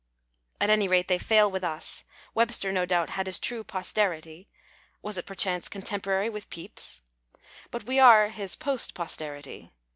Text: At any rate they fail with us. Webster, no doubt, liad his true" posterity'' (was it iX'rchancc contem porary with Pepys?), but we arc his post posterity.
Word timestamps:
At 0.59 0.71
any 0.71 0.87
rate 0.87 1.07
they 1.09 1.19
fail 1.19 1.51
with 1.51 1.63
us. 1.63 2.05
Webster, 2.33 2.71
no 2.71 2.87
doubt, 2.87 3.09
liad 3.09 3.27
his 3.27 3.37
true" 3.37 3.63
posterity'' 3.77 4.47
(was 5.03 5.15
it 5.15 5.27
iX'rchancc 5.27 5.69
contem 5.69 6.01
porary 6.01 6.31
with 6.31 6.49
Pepys?), 6.49 7.03
but 7.69 7.83
we 7.83 7.99
arc 7.99 8.31
his 8.31 8.55
post 8.55 8.95
posterity. 8.95 9.69